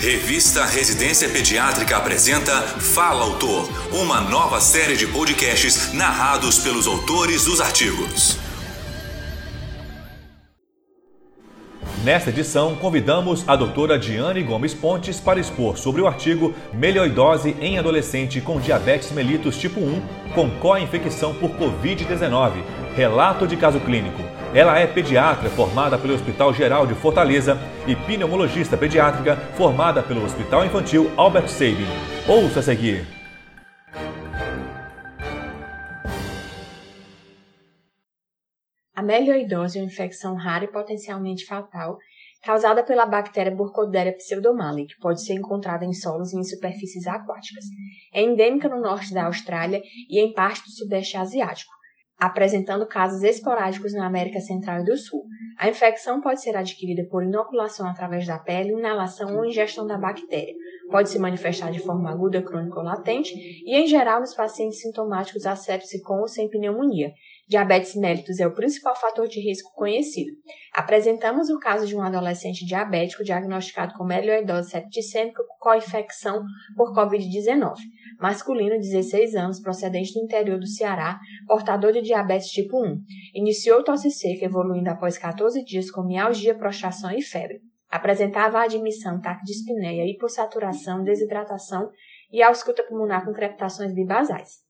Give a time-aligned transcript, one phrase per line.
[0.00, 7.60] Revista Residência Pediátrica apresenta Fala Autor, uma nova série de podcasts narrados pelos autores dos
[7.60, 8.38] artigos.
[12.02, 17.78] Nesta edição, convidamos a doutora Diane Gomes Pontes para expor sobre o artigo Melioidose em
[17.78, 20.00] adolescente com diabetes mellitus tipo 1
[20.34, 22.62] com co-infecção por Covid-19,
[22.96, 24.39] relato de caso clínico.
[24.52, 27.56] Ela é pediatra formada pelo Hospital Geral de Fortaleza
[27.86, 31.86] e pneumologista pediátrica formada pelo Hospital Infantil Albert Sabin.
[32.28, 33.06] Ouça a seguir.
[38.92, 41.96] A melioidose é uma infecção rara e potencialmente fatal
[42.42, 47.66] causada pela bactéria Burkholderia pseudomallei, que pode ser encontrada em solos e em superfícies aquáticas.
[48.12, 51.72] É endêmica no norte da Austrália e em parte do sudeste asiático,
[52.20, 55.24] apresentando casos esporádicos na América Central e do Sul.
[55.58, 60.54] A infecção pode ser adquirida por inoculação através da pele, inalação ou ingestão da bactéria.
[60.90, 65.46] Pode se manifestar de forma aguda, crônica ou latente e, em geral, nos pacientes sintomáticos
[65.46, 67.12] a sepse com ou sem pneumonia,
[67.50, 70.30] Diabetes mellitus é o principal fator de risco conhecido.
[70.72, 76.44] Apresentamos o caso de um adolescente diabético diagnosticado com melioidose septicêmica com co-infecção
[76.76, 77.74] por Covid-19.
[78.20, 83.02] Masculino, 16 anos, procedente do interior do Ceará, portador de diabetes tipo 1.
[83.34, 87.58] Iniciou tosse seca, evoluindo após 14 dias com mialgia, prostração e febre.
[87.90, 91.90] Apresentava admissão, taquidispneia, hipossaturação, desidratação
[92.30, 94.69] e ausculta pulmonar com crepitações bibasais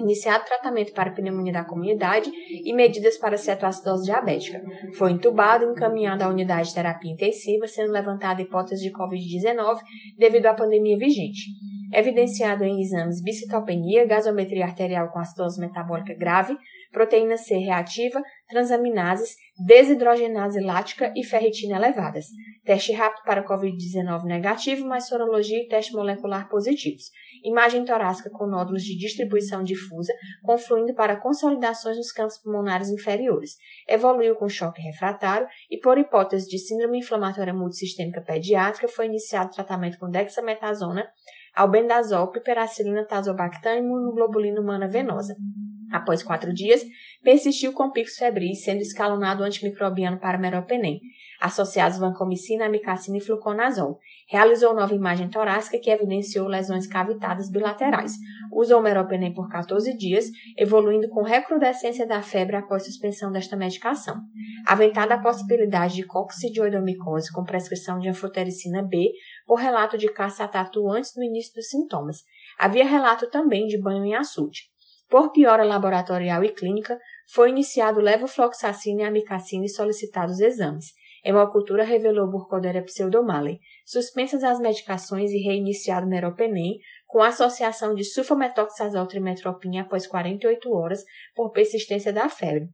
[0.00, 4.62] iniciado tratamento para pneumonia da comunidade e medidas para cetoacidose diabética.
[4.96, 9.78] Foi entubado e encaminhado à unidade de terapia intensiva, sendo levantada a hipótese de Covid-19
[10.16, 11.67] devido à pandemia vigente.
[11.92, 16.56] Evidenciado em exames bicitopenia, gasometria arterial com acidose metabólica grave,
[16.92, 19.36] proteína C reativa, transaminases,
[19.66, 22.26] desidrogenase lática e ferritina elevadas.
[22.64, 27.04] Teste rápido para Covid-19 negativo, mas sorologia e teste molecular positivos.
[27.42, 33.56] Imagem torácica com nódulos de distribuição difusa, confluindo para consolidações nos campos pulmonares inferiores.
[33.88, 39.98] Evoluiu com choque refratário e, por hipótese de síndrome inflamatória multissistêmica pediátrica, foi iniciado tratamento
[39.98, 41.08] com dexametasona,
[41.58, 45.34] albendazol, piperacilina, tazobactam e imunoglobulina humana venosa.
[45.90, 46.82] Após quatro dias,
[47.22, 51.00] persistiu com picos febris, sendo escalonado antimicrobiano para meropenem,
[51.40, 53.98] associados vancomicina, amicacina e fluconazol.
[54.28, 58.12] Realizou nova imagem torácica que evidenciou lesões cavitadas bilaterais.
[58.52, 60.26] Usou meropenem por 14 dias,
[60.56, 64.16] evoluindo com recrudescência da febre após suspensão desta medicação.
[64.66, 69.12] Aventada a possibilidade de coccidioidomicose com prescrição de anfotericina B
[69.46, 72.18] por relato de caça-tatu antes do início dos sintomas.
[72.58, 74.62] Havia relato também de banho em açude.
[75.08, 76.98] Por piora laboratorial e clínica,
[77.32, 80.86] foi iniciado levofloxacina e amicacina e solicitados exames.
[81.24, 83.58] Hemocultura revelou Burkholderia pseudomallei.
[83.84, 91.50] Suspensas as medicações e reiniciado meropenem, com associação de sulfametoxazol trimetropina após 48 horas por
[91.50, 92.68] persistência da febre.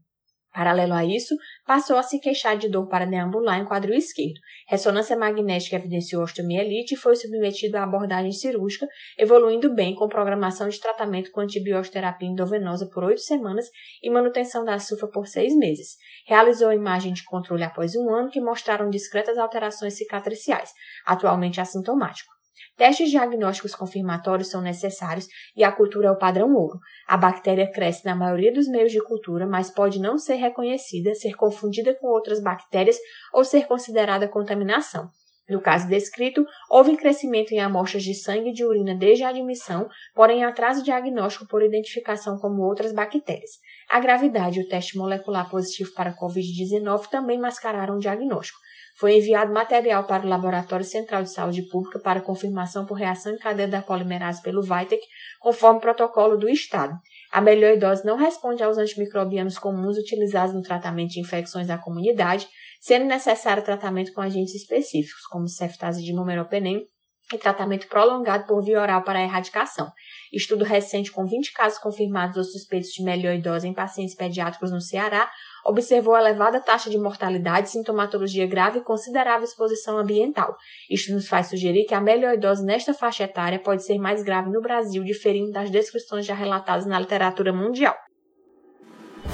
[0.54, 1.34] Paralelo a isso,
[1.66, 4.38] passou a se queixar de dor para deambular em quadril esquerdo.
[4.68, 8.86] Ressonância magnética evidenciou osteomielite e foi submetido à abordagem cirúrgica,
[9.18, 13.66] evoluindo bem com programação de tratamento com antibioterapia endovenosa por oito semanas
[14.00, 15.96] e manutenção da sulfa por seis meses.
[16.24, 20.70] Realizou imagem de controle após um ano que mostraram discretas alterações cicatriciais,
[21.04, 22.32] atualmente assintomático.
[22.76, 25.26] Testes diagnósticos confirmatórios são necessários
[25.56, 26.78] e a cultura é o padrão ouro.
[27.06, 31.34] A bactéria cresce na maioria dos meios de cultura, mas pode não ser reconhecida, ser
[31.34, 32.96] confundida com outras bactérias
[33.32, 35.08] ou ser considerada contaminação.
[35.48, 39.88] No caso descrito, houve crescimento em amostras de sangue e de urina desde a admissão,
[40.14, 43.50] porém atraso diagnóstico por identificação como outras bactérias.
[43.90, 48.58] A gravidade e o teste molecular positivo para Covid-19 também mascararam o diagnóstico.
[48.96, 53.38] Foi enviado material para o Laboratório Central de Saúde Pública para confirmação por reação em
[53.38, 55.02] cadeia da polimerase pelo VITEC,
[55.40, 56.98] conforme protocolo do Estado.
[57.34, 62.46] A melioidose não responde aos antimicrobianos comuns utilizados no tratamento de infecções da comunidade,
[62.80, 66.86] sendo necessário tratamento com agentes específicos, como ceftazidime ou meropenem,
[67.32, 69.90] e tratamento prolongado por via oral para a erradicação.
[70.32, 75.28] Estudo recente com 20 casos confirmados ou suspeitos de melioidose em pacientes pediátricos no Ceará
[75.64, 80.54] observou elevada taxa de mortalidade, sintomatologia grave e considerável exposição ambiental.
[80.90, 84.60] Isto nos faz sugerir que a melioidose nesta faixa etária pode ser mais grave no
[84.60, 87.96] Brasil, diferindo das descrições já relatadas na literatura mundial.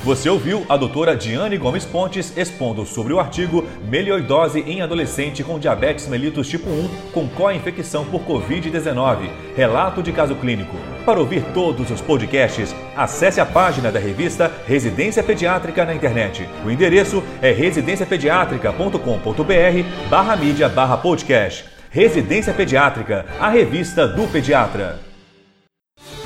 [0.03, 5.59] Você ouviu a doutora Diane Gomes Pontes expondo sobre o artigo Melioidose em adolescente com
[5.59, 9.29] diabetes mellitus tipo 1 com co-infecção por Covid-19.
[9.55, 10.75] Relato de caso clínico.
[11.05, 16.49] Para ouvir todos os podcasts, acesse a página da revista Residência Pediátrica na internet.
[16.65, 21.67] O endereço é residenciapediatrica.com.br barra mídia barra podcast.
[21.91, 25.10] Residência Pediátrica, a revista do pediatra.